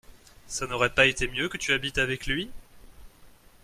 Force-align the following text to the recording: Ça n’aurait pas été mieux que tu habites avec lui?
Ça 0.47 0.65
n’aurait 0.65 0.95
pas 0.95 1.05
été 1.05 1.27
mieux 1.27 1.47
que 1.47 1.57
tu 1.57 1.73
habites 1.73 1.99
avec 1.99 2.25
lui? 2.25 2.49